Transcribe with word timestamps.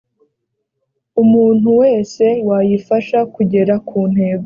umuntu 1.23 1.67
wese 1.81 2.25
wayifasha 2.49 3.19
kugera 3.35 3.73
ku 3.87 3.99
ntego 4.11 4.39